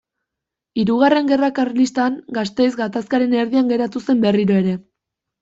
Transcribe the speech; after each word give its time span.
Hirugarren 0.83 1.29
Gerra 1.31 1.49
Karlistan 1.59 2.15
Gasteiz 2.39 2.71
gatazkaren 2.81 3.37
erdian 3.43 3.71
geratu 3.75 4.03
zen 4.09 4.27
berriro 4.27 4.61
ere. 4.65 4.77